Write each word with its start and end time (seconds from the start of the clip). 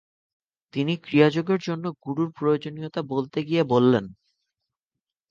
তিনি 0.73 0.93
ক্রিয়াযোগের 0.97 1.59
জন্য 1.59 1.85
গুরুর 2.03 2.29
প্রয়োজনীয়তা 2.31 3.01
বলতে 3.09 3.39
গিয়ে 3.43 3.63
বলেন: 3.63 4.05